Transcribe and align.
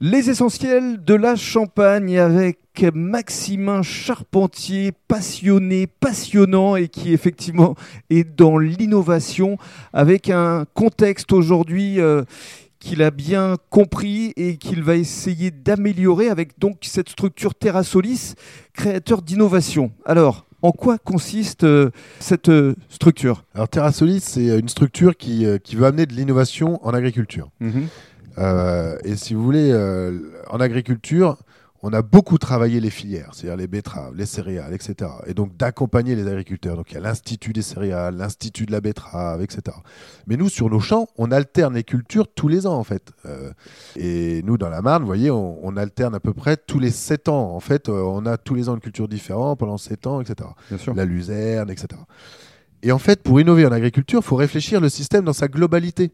Les 0.00 0.30
essentiels 0.30 1.02
de 1.04 1.14
la 1.14 1.34
Champagne 1.34 2.20
avec 2.20 2.86
Maximin 2.94 3.82
Charpentier, 3.82 4.92
passionné, 5.08 5.88
passionnant 5.88 6.76
et 6.76 6.86
qui 6.86 7.12
effectivement 7.12 7.74
est 8.08 8.22
dans 8.22 8.58
l'innovation 8.58 9.58
avec 9.92 10.30
un 10.30 10.66
contexte 10.74 11.32
aujourd'hui 11.32 11.98
euh, 11.98 12.22
qu'il 12.78 13.02
a 13.02 13.10
bien 13.10 13.56
compris 13.70 14.32
et 14.36 14.56
qu'il 14.56 14.84
va 14.84 14.94
essayer 14.94 15.50
d'améliorer 15.50 16.28
avec 16.28 16.60
donc 16.60 16.76
cette 16.82 17.08
structure 17.08 17.56
Terrasolis, 17.56 18.34
créateur 18.74 19.20
d'innovation. 19.20 19.90
Alors, 20.04 20.46
en 20.62 20.70
quoi 20.70 20.98
consiste 20.98 21.64
euh, 21.64 21.90
cette 22.20 22.50
euh, 22.50 22.76
structure? 22.88 23.42
Alors 23.52 23.68
Terrasolis, 23.68 24.20
c'est 24.20 24.60
une 24.60 24.68
structure 24.68 25.16
qui, 25.16 25.44
qui 25.64 25.74
veut 25.74 25.86
amener 25.86 26.06
de 26.06 26.12
l'innovation 26.14 26.78
en 26.86 26.94
agriculture. 26.94 27.50
Mhm. 27.58 27.88
Euh, 28.38 28.98
et 29.04 29.16
si 29.16 29.34
vous 29.34 29.42
voulez, 29.42 29.70
euh, 29.72 30.18
en 30.48 30.60
agriculture, 30.60 31.36
on 31.82 31.92
a 31.92 32.02
beaucoup 32.02 32.38
travaillé 32.38 32.80
les 32.80 32.90
filières, 32.90 33.30
c'est-à-dire 33.32 33.56
les 33.56 33.68
betteraves, 33.68 34.12
les 34.16 34.26
céréales, 34.26 34.74
etc. 34.74 35.10
Et 35.26 35.34
donc 35.34 35.56
d'accompagner 35.56 36.16
les 36.16 36.26
agriculteurs. 36.26 36.76
Donc 36.76 36.90
il 36.90 36.94
y 36.94 36.96
a 36.96 37.00
l'Institut 37.00 37.52
des 37.52 37.62
céréales, 37.62 38.16
l'Institut 38.16 38.66
de 38.66 38.72
la 38.72 38.80
betterave, 38.80 39.42
etc. 39.42 39.76
Mais 40.26 40.36
nous, 40.36 40.48
sur 40.48 40.68
nos 40.70 40.80
champs, 40.80 41.06
on 41.16 41.30
alterne 41.30 41.74
les 41.74 41.84
cultures 41.84 42.26
tous 42.26 42.48
les 42.48 42.66
ans, 42.66 42.74
en 42.74 42.84
fait. 42.84 43.12
Euh, 43.26 43.52
et 43.94 44.42
nous, 44.42 44.58
dans 44.58 44.70
la 44.70 44.82
Marne, 44.82 45.02
vous 45.02 45.06
voyez, 45.06 45.30
on, 45.30 45.64
on 45.64 45.76
alterne 45.76 46.16
à 46.16 46.20
peu 46.20 46.32
près 46.32 46.56
tous 46.56 46.80
les 46.80 46.90
7 46.90 47.28
ans. 47.28 47.54
En 47.54 47.60
fait, 47.60 47.88
on 47.88 48.26
a 48.26 48.36
tous 48.38 48.54
les 48.54 48.68
ans 48.68 48.74
une 48.74 48.80
culture 48.80 49.06
différente 49.06 49.60
pendant 49.60 49.78
7 49.78 50.06
ans, 50.08 50.20
etc. 50.20 50.50
Bien 50.68 50.78
sûr. 50.78 50.94
La 50.94 51.04
luzerne, 51.04 51.70
etc. 51.70 51.88
Et 52.82 52.92
en 52.92 52.98
fait, 52.98 53.22
pour 53.22 53.40
innover 53.40 53.66
en 53.66 53.72
agriculture, 53.72 54.20
il 54.20 54.26
faut 54.26 54.36
réfléchir 54.36 54.80
le 54.80 54.88
système 54.88 55.24
dans 55.24 55.32
sa 55.32 55.48
globalité. 55.48 56.12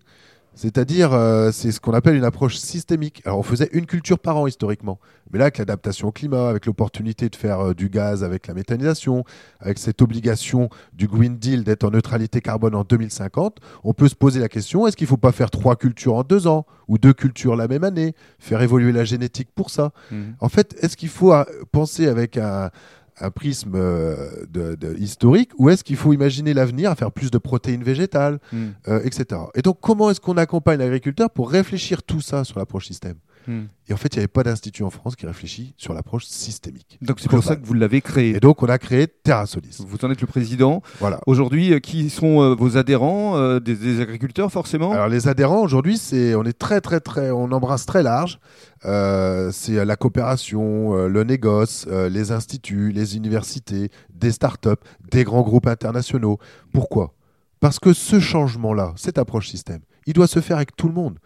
C'est-à-dire, 0.55 1.13
euh, 1.13 1.51
c'est 1.53 1.73
ce 1.73 1.81
qu'on 1.81 1.93
appelle 1.93 2.15
une 2.15 2.25
approche 2.25 2.57
systémique. 2.57 3.23
Alors, 3.25 3.39
on 3.39 3.43
faisait 3.43 3.69
une 3.73 3.87
culture 3.87 4.19
par 4.19 4.37
an 4.37 4.47
historiquement. 4.47 4.99
Mais 5.33 5.39
là, 5.39 5.47
avec 5.47 5.59
l'adaptation 5.59 6.09
au 6.09 6.13
climat, 6.13 6.49
avec 6.49 6.67
l'opportunité 6.67 7.29
de 7.29 7.37
faire 7.37 7.61
euh, 7.61 7.75
du 7.75 7.89
gaz 7.89 8.23
avec 8.23 8.47
la 8.47 8.55
méthanisation, 8.55 9.25
avec 9.61 9.79
cette 9.79 10.01
obligation 10.01 10.69
du 10.93 11.09
Green 11.09 11.39
Deal 11.39 11.65
d'être 11.65 11.85
en 11.85 11.91
neutralité 11.91 12.41
carbone 12.41 12.75
en 12.75 12.85
2050, 12.85 13.59
on 13.83 13.95
peut 13.95 14.09
se 14.09 14.15
poser 14.15 14.41
la 14.41 14.49
question, 14.49 14.87
est-ce 14.87 14.97
qu'il 14.97 15.07
ne 15.07 15.11
faut 15.11 15.17
pas 15.17 15.33
faire 15.33 15.51
trois 15.51 15.77
cultures 15.77 16.15
en 16.15 16.23
deux 16.23 16.47
ans 16.47 16.67
ou 16.87 16.99
deux 16.99 17.13
cultures 17.13 17.57
la 17.57 17.67
même 17.67 17.83
année, 17.83 18.15
faire 18.39 18.63
évoluer 18.63 18.93
la 18.93 19.05
génétique 19.05 19.49
pour 19.55 19.71
ça? 19.71 19.93
Mhm. 20.11 20.37
En 20.41 20.49
fait, 20.49 20.77
est-ce 20.81 20.97
qu'il 20.97 21.09
faut 21.09 21.33
euh, 21.33 21.45
penser 21.73 22.07
avec 22.07 22.37
un, 22.37 22.71
un 23.21 23.31
prisme 23.31 23.73
euh, 23.75 24.45
de- 24.51 24.75
de 24.75 24.97
historique 24.99 25.51
ou 25.59 25.69
est-ce 25.71 25.85
qu'il 25.85 25.97
faut 25.97 26.13
imaginer 26.13 26.53
l'avenir 26.55 26.91
à 26.91 26.95
faire 26.95 27.13
plus 27.13 27.31
de 27.31 27.39
protéines 27.39 27.85
végétales 27.85 28.39
Mhm. 28.53 28.75
euh, 28.89 29.01
etc. 29.05 29.41
Et 29.55 29.63
donc, 29.63 29.79
comment 29.81 30.11
est-ce 30.11 30.21
qu'on 30.21 30.37
accompagne 30.37 30.79
l'agriculteur 30.79 31.31
pour 31.31 31.51
réfléchir 31.51 32.03
tout 32.03 32.21
ça 32.21 32.45
sur 32.45 32.59
l'approche 32.59 32.87
système? 32.87 33.17
Et 33.47 33.93
en 33.93 33.97
fait, 33.97 34.15
il 34.15 34.17
n'y 34.17 34.21
avait 34.21 34.29
pas 34.29 34.43
d'institut 34.43 34.83
en 34.85 34.91
France 34.91 35.17
qui 35.17 35.27
réfléchit 35.27 35.75
sur 35.77 35.93
l'approche 35.93 36.25
systémique. 36.25 36.99
Donc 37.03 37.21
c'est 37.21 37.29
pour 37.29 37.43
ça 37.45 37.57
que 37.57 37.67
vous 37.67 37.75
l'avez 37.75 38.01
créé. 38.01 38.37
Et 38.37 38.41
donc, 38.41 38.63
on 38.63 38.67
a 38.67 38.79
créé 38.79 39.07
TerraSolis. 39.07 39.85
Vous 39.87 39.99
en 40.03 40.11
êtes 40.11 40.21
le 40.21 40.27
président. 40.27 40.83
Voilà. 41.01 41.21
Aujourd'hui, 41.27 41.73
euh, 41.75 41.79
qui 41.79 42.09
sont 42.09 42.41
euh, 42.41 42.55
vos 42.55 42.77
adhérents 42.79 43.37
euh, 43.37 43.61
des, 43.61 43.77
des 43.77 44.01
agriculteurs, 44.01 44.51
forcément? 44.51 44.93
Alors, 44.93 45.09
les 45.09 45.29
adhérents, 45.29 45.61
aujourd'hui, 45.63 45.99
c'est, 45.99 46.35
on 46.35 46.45
est 46.45 46.59
très, 46.59 46.81
très, 46.81 47.01
très, 47.01 47.31
on 47.31 47.53
embrasse 47.53 47.85
très 47.85 48.03
large. 48.03 48.39
Euh, 48.87 49.51
c'est 49.53 49.85
la 49.85 49.97
coopération, 49.97 50.95
le 51.07 51.25
négoce, 51.25 51.87
les 51.87 52.33
instituts, 52.33 52.91
les 52.93 53.17
universités, 53.17 53.91
des 54.13 54.31
startups, 54.33 54.71
des 55.11 55.25
grands 55.25 55.43
groupes 55.43 55.67
internationaux. 55.67 56.39
Pourquoi? 56.73 57.15
Parce 57.61 57.79
que 57.79 57.93
ce 57.93 58.21
changement-là, 58.21 58.93
cette 58.97 59.19
approche 59.19 59.49
système, 59.49 59.81
il 60.07 60.13
doit 60.13 60.27
se 60.27 60.41
faire 60.41 60.57
avec 60.57 60.77
tout 60.77 60.89
le 60.89 60.95
monde. 60.95 61.19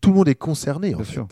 Tout 0.00 0.10
le 0.10 0.16
monde 0.16 0.28
est 0.28 0.34
concerné, 0.34 0.94
en 0.94 0.98
Bien 0.98 1.04
fait. 1.04 1.12
sûr. 1.12 1.28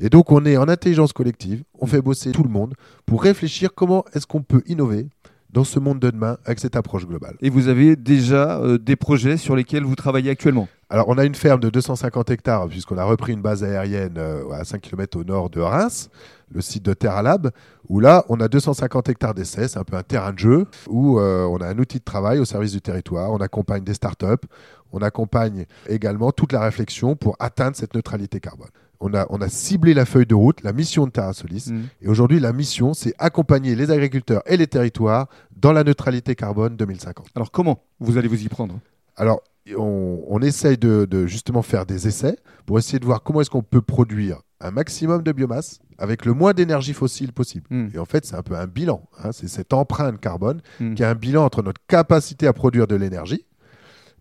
Et 0.00 0.08
donc, 0.08 0.32
on 0.32 0.44
est 0.44 0.56
en 0.56 0.68
intelligence 0.68 1.12
collective, 1.12 1.62
on 1.78 1.86
fait 1.86 2.02
bosser 2.02 2.32
tout 2.32 2.42
le 2.42 2.48
monde 2.48 2.74
pour 3.06 3.22
réfléchir 3.22 3.74
comment 3.74 4.04
est-ce 4.12 4.26
qu'on 4.26 4.42
peut 4.42 4.62
innover 4.66 5.08
dans 5.54 5.64
ce 5.64 5.78
monde 5.78 6.00
de 6.00 6.10
demain 6.10 6.36
avec 6.44 6.58
cette 6.58 6.74
approche 6.74 7.06
globale. 7.06 7.36
Et 7.40 7.48
vous 7.48 7.68
avez 7.68 7.94
déjà 7.94 8.58
euh, 8.58 8.76
des 8.76 8.96
projets 8.96 9.36
sur 9.36 9.54
lesquels 9.54 9.84
vous 9.84 9.94
travaillez 9.94 10.30
actuellement? 10.30 10.66
Alors, 10.90 11.08
on 11.08 11.16
a 11.16 11.24
une 11.24 11.36
ferme 11.36 11.60
de 11.60 11.70
250 11.70 12.30
hectares, 12.30 12.66
puisqu'on 12.68 12.98
a 12.98 13.04
repris 13.04 13.32
une 13.32 13.40
base 13.40 13.62
aérienne 13.62 14.16
euh, 14.18 14.50
à 14.50 14.64
5 14.64 14.80
km 14.80 15.18
au 15.18 15.24
nord 15.24 15.50
de 15.50 15.60
Reims, 15.60 16.10
le 16.50 16.60
site 16.60 16.84
de 16.84 16.92
TerraLab, 16.92 17.52
où 17.88 18.00
là, 18.00 18.24
on 18.28 18.40
a 18.40 18.48
250 18.48 19.08
hectares 19.08 19.34
d'essais, 19.34 19.68
c'est 19.68 19.78
un 19.78 19.84
peu 19.84 19.96
un 19.96 20.02
terrain 20.02 20.32
de 20.32 20.38
jeu, 20.40 20.66
où 20.88 21.20
euh, 21.20 21.44
on 21.44 21.58
a 21.58 21.68
un 21.68 21.78
outil 21.78 21.98
de 21.98 22.04
travail 22.04 22.40
au 22.40 22.44
service 22.44 22.72
du 22.72 22.80
territoire, 22.80 23.30
on 23.32 23.38
accompagne 23.38 23.84
des 23.84 23.94
startups, 23.94 24.46
on 24.92 24.98
accompagne 24.98 25.66
également 25.88 26.32
toute 26.32 26.52
la 26.52 26.60
réflexion 26.60 27.14
pour 27.14 27.36
atteindre 27.38 27.76
cette 27.76 27.94
neutralité 27.94 28.40
carbone. 28.40 28.68
On 29.06 29.12
a, 29.12 29.26
on 29.28 29.40
a 29.42 29.48
ciblé 29.50 29.92
la 29.92 30.06
feuille 30.06 30.24
de 30.26 30.34
route, 30.34 30.62
la 30.62 30.72
mission 30.72 31.04
de 31.06 31.10
TerraSolis, 31.10 31.66
Mhm. 31.70 31.82
et 32.00 32.08
aujourd'hui, 32.08 32.40
la 32.40 32.52
mission, 32.54 32.94
c'est 32.94 33.12
accompagner 33.18 33.74
les 33.74 33.90
agriculteurs 33.90 34.42
et 34.46 34.56
les 34.56 34.66
territoires 34.66 35.28
dans 35.60 35.72
la 35.72 35.84
neutralité 35.84 36.34
carbone 36.34 36.74
2050. 36.76 37.26
Alors 37.34 37.50
comment 37.50 37.82
vous 38.00 38.16
allez 38.16 38.28
vous 38.28 38.42
y 38.42 38.48
prendre? 38.48 38.78
Alors, 39.16 39.42
on, 39.76 40.22
on 40.26 40.40
essaye 40.40 40.78
de, 40.78 41.06
de 41.08 41.26
justement 41.26 41.62
faire 41.62 41.84
des 41.86 42.06
essais 42.08 42.36
pour 42.66 42.78
essayer 42.78 42.98
de 42.98 43.04
voir 43.04 43.22
comment 43.22 43.40
est-ce 43.42 43.50
qu'on 43.50 43.62
peut 43.62 43.82
produire 43.82 44.40
un 44.60 44.70
maximum 44.70 45.22
de 45.22 45.32
biomasse 45.32 45.80
avec 45.98 46.24
le 46.24 46.32
moins 46.32 46.52
d'énergie 46.54 46.94
fossile 46.94 47.32
possible. 47.32 47.66
Mhm. 47.70 47.90
Et 47.94 47.98
en 47.98 48.04
fait, 48.06 48.24
c'est 48.24 48.36
un 48.36 48.42
peu 48.42 48.56
un 48.56 48.66
bilan. 48.66 49.02
hein. 49.22 49.30
C'est 49.32 49.48
cette 49.48 49.72
empreinte 49.74 50.18
carbone 50.20 50.60
Mhm. 50.80 50.94
qui 50.94 51.02
est 51.02 51.06
un 51.06 51.14
bilan 51.14 51.44
entre 51.44 51.62
notre 51.62 51.80
capacité 51.86 52.46
à 52.46 52.52
produire 52.54 52.86
de 52.86 52.94
l'énergie, 52.96 53.44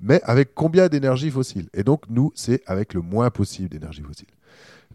mais 0.03 0.22
avec 0.24 0.53
combien 0.53 0.88
d'énergie 0.90 1.31
fossile? 1.31 1.69
Et 1.74 1.84
donc, 1.84 2.03
nous, 2.09 2.31
c'est 2.36 2.62
avec 2.68 2.94
le 2.94 3.02
moins 3.02 3.30
possible 3.31 3.69
d'énergie 3.69 4.02
fossile. 4.03 4.28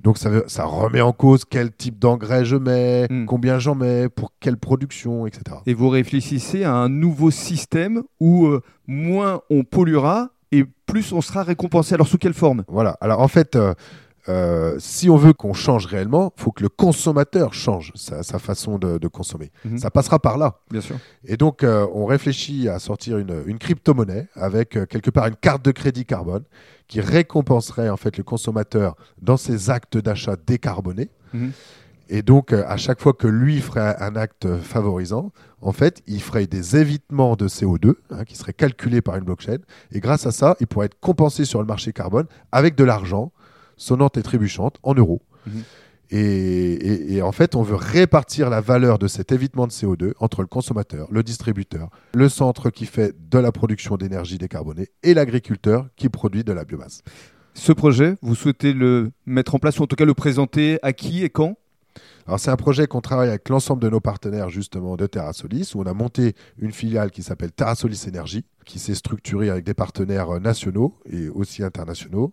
Donc, 0.02 0.16
ça, 0.18 0.64
remet 0.64 1.00
en 1.00 1.12
cause 1.12 1.44
quel 1.44 1.72
type 1.72 1.98
d'engrais 1.98 2.44
je 2.44 2.54
mets, 2.54 3.08
Mhm. 3.10 3.26
combien 3.26 3.58
j'en 3.58 3.74
mets, 3.74 4.08
pour 4.08 4.32
quelle 4.38 4.56
production, 4.56 5.26
etc. 5.26 5.56
Et 5.66 5.74
vous 5.74 5.88
réfléchissez 5.88 6.62
à 6.62 6.72
un 6.74 6.88
nouveau 6.88 7.32
système 7.32 8.04
où 8.20 8.46
euh, 8.46 8.62
moins 8.86 9.40
on 9.50 9.64
polluera 9.64 10.30
et 10.52 10.64
plus 10.86 11.12
on 11.12 11.20
sera 11.20 11.42
récompensé. 11.42 11.94
Alors 11.94 12.06
sous 12.06 12.16
quelle 12.18 12.32
forme? 12.34 12.62
Voilà. 12.68 12.96
Alors 13.00 13.20
en 13.20 13.28
fait, 13.28 13.56
euh, 13.56 13.74
euh, 14.28 14.76
si 14.78 15.08
on 15.08 15.16
veut 15.16 15.32
qu'on 15.32 15.54
change 15.54 15.86
réellement, 15.86 16.32
il 16.36 16.42
faut 16.42 16.52
que 16.52 16.62
le 16.62 16.68
consommateur 16.68 17.54
change 17.54 17.92
sa, 17.94 18.22
sa 18.22 18.38
façon 18.38 18.78
de, 18.78 18.98
de 18.98 19.08
consommer. 19.08 19.50
Mhm. 19.64 19.78
Ça 19.78 19.90
passera 19.90 20.18
par 20.18 20.36
là. 20.36 20.58
Bien 20.70 20.82
sûr. 20.82 20.96
Et 21.24 21.36
donc, 21.36 21.62
euh, 21.62 21.86
on 21.94 22.04
réfléchit 22.04 22.68
à 22.68 22.78
sortir 22.78 23.18
une, 23.18 23.42
une 23.46 23.58
crypto-monnaie 23.58 24.28
avec 24.34 24.76
euh, 24.76 24.86
quelque 24.86 25.10
part 25.10 25.26
une 25.26 25.36
carte 25.36 25.64
de 25.64 25.70
crédit 25.70 26.04
carbone 26.04 26.44
qui 26.88 27.00
récompenserait 27.00 27.88
en 27.88 27.96
fait 27.96 28.16
le 28.18 28.22
consommateur 28.22 28.96
dans 29.22 29.36
ses 29.36 29.70
actes 29.70 29.96
d'achat 29.96 30.36
décarbonés. 30.46 31.08
Mhm. 31.32 31.52
Et 32.10 32.22
donc, 32.22 32.54
à 32.54 32.78
chaque 32.78 33.02
fois 33.02 33.12
que 33.12 33.26
lui 33.26 33.60
ferait 33.60 33.94
un 34.00 34.16
acte 34.16 34.56
favorisant, 34.62 35.30
en 35.60 35.72
fait, 35.72 36.02
il 36.06 36.22
ferait 36.22 36.46
des 36.46 36.76
évitements 36.76 37.36
de 37.36 37.48
CO2 37.48 37.96
hein, 38.10 38.24
qui 38.24 38.34
seraient 38.34 38.54
calculés 38.54 39.02
par 39.02 39.16
une 39.16 39.24
blockchain. 39.24 39.58
Et 39.92 40.00
grâce 40.00 40.24
à 40.24 40.32
ça, 40.32 40.56
il 40.60 40.66
pourrait 40.66 40.86
être 40.86 40.98
compensé 41.00 41.44
sur 41.44 41.60
le 41.60 41.66
marché 41.66 41.92
carbone 41.92 42.24
avec 42.50 42.76
de 42.76 42.84
l'argent 42.84 43.30
sonnante 43.78 44.18
et 44.18 44.22
trébuchante 44.22 44.76
en 44.82 44.92
euros. 44.94 45.22
Mhm. 45.46 45.62
Et, 46.10 46.18
et- 46.20 47.14
et 47.16 47.22
en 47.22 47.32
fait, 47.32 47.54
on 47.54 47.62
veut 47.62 47.74
répartir 47.74 48.48
la 48.48 48.60
valeur 48.62 48.98
de 48.98 49.08
cet 49.08 49.30
évitement 49.32 49.66
de 49.66 49.72
CO2 49.72 50.12
entre 50.20 50.40
le 50.40 50.46
consommateur, 50.48 51.06
le 51.10 51.22
distributeur, 51.22 51.90
le 52.14 52.28
centre 52.30 52.70
qui 52.70 52.86
fait 52.86 53.14
de 53.30 53.38
la 53.38 53.52
production 53.52 53.96
d'énergie 53.96 54.38
décarbonée 54.38 54.88
et 55.02 55.12
l'agriculteur 55.12 55.86
qui 55.96 56.08
produit 56.08 56.44
de 56.44 56.52
la 56.52 56.64
biomasse. 56.64 57.02
Ce 57.52 57.72
projet, 57.72 58.16
vous 58.22 58.34
souhaitez 58.34 58.72
le 58.72 59.10
mettre 59.26 59.54
en 59.54 59.58
place 59.58 59.78
ou 59.80 59.82
en 59.82 59.86
tout 59.86 59.96
cas 59.96 60.04
le 60.06 60.14
présenter 60.14 60.78
à 60.82 60.92
qui 60.94 61.24
et 61.24 61.30
quand? 61.30 61.56
Alors 62.26 62.38
c'est 62.38 62.50
un 62.50 62.56
projet 62.56 62.86
qu'on 62.86 63.00
travaille 63.00 63.28
avec 63.30 63.48
l'ensemble 63.48 63.82
de 63.82 63.88
nos 63.88 64.00
partenaires 64.00 64.48
justement 64.50 64.96
de 64.96 65.06
TerraSolis, 65.06 65.72
où 65.74 65.80
on 65.80 65.86
a 65.86 65.94
monté 65.94 66.34
une 66.58 66.72
filiale 66.72 67.10
qui 67.10 67.22
s'appelle 67.22 67.52
TerraSolis 67.52 68.04
Énergie, 68.06 68.44
qui 68.64 68.78
s'est 68.78 68.94
structurée 68.94 69.50
avec 69.50 69.64
des 69.64 69.74
partenaires 69.74 70.36
euh, 70.36 70.38
nationaux 70.38 70.94
et 71.10 71.28
aussi 71.28 71.62
internationaux. 71.64 72.32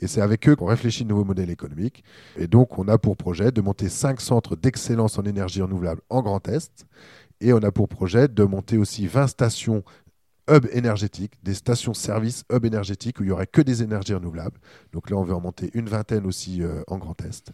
Et 0.00 0.06
c'est 0.06 0.20
avec 0.20 0.48
eux 0.48 0.56
qu'on 0.56 0.66
réfléchit 0.66 1.04
de 1.04 1.10
nouveaux 1.10 1.24
modèles 1.24 1.50
économiques. 1.50 2.04
Et 2.36 2.46
donc 2.46 2.78
on 2.78 2.88
a 2.88 2.98
pour 2.98 3.16
projet 3.16 3.52
de 3.52 3.60
monter 3.60 3.88
cinq 3.88 4.20
centres 4.20 4.56
d'excellence 4.56 5.18
en 5.18 5.24
énergie 5.24 5.62
renouvelable 5.62 6.00
en 6.10 6.22
Grand 6.22 6.46
Est. 6.48 6.86
Et 7.40 7.52
on 7.52 7.58
a 7.58 7.70
pour 7.70 7.88
projet 7.88 8.28
de 8.28 8.44
monter 8.44 8.76
aussi 8.76 9.06
20 9.06 9.26
stations 9.26 9.82
hub 10.50 10.66
énergétiques, 10.72 11.34
des 11.42 11.54
stations-service 11.54 12.44
hub 12.52 12.64
énergétiques 12.64 13.20
où 13.20 13.22
il 13.22 13.26
n'y 13.26 13.32
aurait 13.32 13.46
que 13.46 13.62
des 13.62 13.82
énergies 13.82 14.14
renouvelables. 14.14 14.58
Donc 14.92 15.10
là, 15.10 15.16
on 15.16 15.22
veut 15.22 15.34
en 15.34 15.40
monter 15.40 15.70
une 15.74 15.88
vingtaine 15.88 16.26
aussi 16.26 16.62
euh, 16.62 16.82
en 16.88 16.98
Grand 16.98 17.20
Est. 17.22 17.52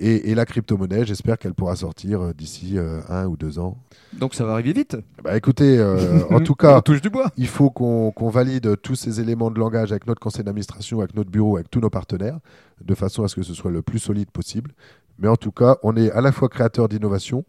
Et, 0.00 0.30
et 0.30 0.34
la 0.36 0.44
crypto-monnaie, 0.44 1.04
j'espère 1.04 1.38
qu'elle 1.38 1.54
pourra 1.54 1.74
sortir 1.74 2.20
euh, 2.22 2.32
d'ici 2.32 2.78
euh, 2.78 3.00
un 3.08 3.26
ou 3.26 3.36
deux 3.36 3.58
ans. 3.58 3.78
Donc 4.12 4.34
ça 4.34 4.44
va 4.44 4.52
arriver 4.52 4.72
vite. 4.72 4.96
Bah, 5.24 5.36
écoutez, 5.36 5.76
euh, 5.78 6.22
en 6.30 6.38
tout 6.44 6.52
on 6.52 6.54
cas, 6.54 6.80
touche 6.82 7.00
du 7.00 7.10
bois. 7.10 7.32
il 7.36 7.48
faut 7.48 7.70
qu'on 7.70 8.28
valide 8.30 8.80
tous 8.80 8.94
ces 8.94 9.20
éléments 9.20 9.50
de 9.50 9.58
langage 9.58 9.90
avec 9.90 10.06
notre 10.06 10.20
conseil 10.20 10.44
d'administration, 10.44 11.00
avec 11.00 11.16
notre 11.16 11.30
bureau, 11.30 11.56
avec 11.56 11.68
tous 11.68 11.80
nos 11.80 11.90
partenaires, 11.90 12.38
de 12.84 12.94
façon 12.94 13.24
à 13.24 13.28
ce 13.28 13.34
que 13.34 13.42
ce 13.42 13.54
soit 13.54 13.72
le 13.72 13.82
plus 13.82 13.98
solide 13.98 14.30
possible. 14.30 14.72
Mais 15.18 15.26
en 15.28 15.36
tout 15.36 15.50
cas, 15.50 15.78
on 15.82 15.96
est 15.96 16.12
à 16.12 16.20
la 16.20 16.30
fois 16.30 16.48
créateur 16.48 16.88
d'innovation, 16.88 17.44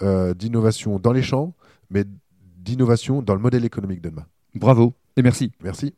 euh, 0.00 0.32
d'innovation 0.32 0.98
dans 0.98 1.12
les 1.12 1.22
champs, 1.22 1.52
mais 1.90 2.04
d'innovation 2.56 3.20
dans 3.20 3.34
le 3.34 3.40
modèle 3.40 3.66
économique 3.66 4.00
de 4.00 4.08
demain. 4.08 4.24
Bravo 4.54 4.94
et 5.16 5.22
merci. 5.22 5.52
Merci. 5.62 5.92